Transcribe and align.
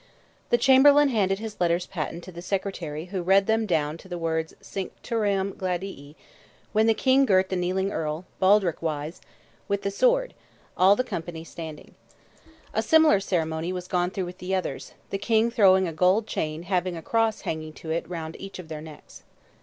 The 0.49 0.57
Chamberlain 0.57 1.09
handed 1.09 1.37
his 1.37 1.61
letters 1.61 1.85
patent 1.85 2.23
to 2.23 2.31
the 2.31 2.41
Secretary 2.41 3.05
who 3.13 3.21
read 3.21 3.45
them 3.45 3.67
down 3.67 3.99
to 3.99 4.07
the 4.07 4.17
words 4.17 4.55
Cincturam 4.59 5.53
gladii, 5.55 6.15
when 6.73 6.87
the 6.87 6.95
King 6.95 7.23
girt 7.23 7.49
the 7.49 7.55
kneeling 7.55 7.91
Earl, 7.91 8.25
baldric 8.39 8.81
wise, 8.81 9.21
with 9.67 9.83
the 9.83 9.91
sword, 9.91 10.33
all 10.75 10.95
the 10.95 11.03
company 11.03 11.43
standing. 11.43 11.93
A 12.73 12.81
similar 12.81 13.19
ceremony 13.19 13.71
was 13.71 13.87
gone 13.87 14.09
through 14.09 14.25
with 14.25 14.39
the 14.39 14.55
others, 14.55 14.93
the 15.11 15.19
King 15.19 15.51
throwing 15.51 15.87
a 15.87 15.93
gold 15.93 16.25
chain 16.25 16.63
having 16.63 16.97
a 16.97 17.03
cross 17.03 17.41
hanging 17.41 17.71
to 17.73 17.91
it 17.91 18.09
round 18.09 18.35
each 18.39 18.57
of 18.57 18.69
their 18.69 18.81
necks. 18.81 19.21